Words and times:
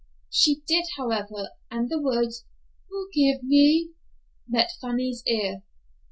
She 0.31 0.63
did, 0.67 0.85
however, 0.97 1.49
and 1.69 1.87
the 1.87 2.01
word 2.01 2.29
"forgive" 2.89 3.41
met 4.47 4.71
Fanny's 4.81 5.21
ear. 5.27 5.61